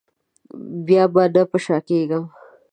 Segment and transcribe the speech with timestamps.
[0.85, 2.23] بیا به نه په شا کېږم.